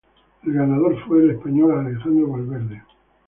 [0.41, 2.81] El ganador fue el español Alejandro Valverde.